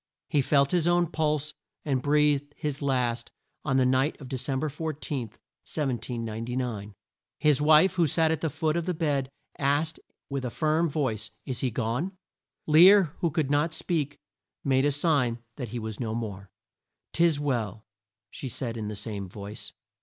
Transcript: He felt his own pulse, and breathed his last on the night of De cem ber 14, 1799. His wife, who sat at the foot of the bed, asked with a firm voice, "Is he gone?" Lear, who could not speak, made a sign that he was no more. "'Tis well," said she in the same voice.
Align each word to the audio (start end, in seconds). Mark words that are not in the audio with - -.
He 0.29 0.41
felt 0.41 0.71
his 0.71 0.87
own 0.87 1.05
pulse, 1.11 1.53
and 1.85 2.01
breathed 2.01 2.55
his 2.57 2.81
last 2.81 3.29
on 3.63 3.77
the 3.77 3.85
night 3.85 4.19
of 4.19 4.29
De 4.29 4.35
cem 4.35 4.59
ber 4.59 4.67
14, 4.67 5.27
1799. 5.27 6.95
His 7.37 7.61
wife, 7.61 7.93
who 7.93 8.07
sat 8.07 8.31
at 8.31 8.41
the 8.41 8.49
foot 8.49 8.75
of 8.75 8.87
the 8.87 8.95
bed, 8.95 9.29
asked 9.59 9.99
with 10.27 10.43
a 10.43 10.49
firm 10.49 10.89
voice, 10.89 11.29
"Is 11.45 11.59
he 11.59 11.69
gone?" 11.69 12.17
Lear, 12.65 13.13
who 13.19 13.29
could 13.29 13.51
not 13.51 13.75
speak, 13.75 14.17
made 14.63 14.85
a 14.85 14.91
sign 14.91 15.37
that 15.57 15.69
he 15.69 15.77
was 15.77 15.99
no 15.99 16.15
more. 16.15 16.49
"'Tis 17.13 17.39
well," 17.39 17.85
said 18.31 18.73
she 18.73 18.79
in 18.79 18.87
the 18.87 18.95
same 18.95 19.27
voice. 19.27 19.71